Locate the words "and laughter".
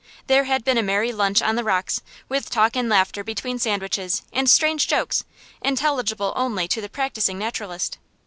2.75-3.23